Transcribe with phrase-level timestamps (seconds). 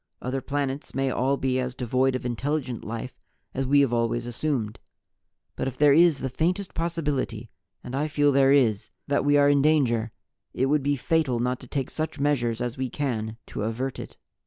[0.19, 3.19] Other planets may all be as devoid of intelligent life
[3.53, 4.79] as We have always assumed.
[5.55, 7.51] But if there is the faintest possibility
[7.83, 10.11] and I feel there is that we are in danger,
[10.55, 14.17] it would be fatal not to take such measures as we can to avert it."